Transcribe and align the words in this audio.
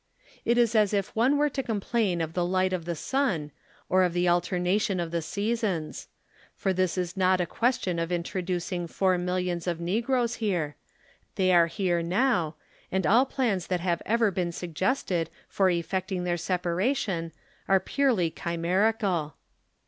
It 0.45 0.57
is 0.57 0.73
as 0.73 0.95
if 0.95 1.15
one 1.15 1.37
were 1.37 1.49
to 1.51 1.61
complain 1.61 2.21
of 2.21 2.33
the 2.33 2.43
light 2.43 2.73
of 2.73 2.85
the 2.85 2.95
sun, 2.95 3.51
or 3.87 4.01
of 4.01 4.13
the 4.13 4.27
alternation 4.27 4.99
of 4.99 5.11
the 5.11 5.21
seasons. 5.21 6.07
For 6.55 6.73
this 6.73 6.97
is 6.97 7.15
not 7.15 7.39
a 7.39 7.45
question 7.45 7.99
of 7.99 8.11
introducing 8.11 8.87
four 8.87 9.19
millions 9.19 9.67
of 9.67 9.79
negroes 9.79 10.37
here; 10.41 10.75
they 11.35 11.51
are 11.53 11.67
here 11.67 12.01
now, 12.01 12.55
and 12.91 13.05
all 13.05 13.27
plans 13.27 13.67
that 13.67 13.81
have 13.81 14.01
ever 14.07 14.31
been 14.31 14.51
sug 14.51 14.73
gested 14.73 15.27
for 15.47 15.69
effecting 15.69 16.23
their 16.23 16.35
separation 16.35 17.31
are 17.67 17.79
pureh' 17.79 18.33
chimerical. 18.33 19.35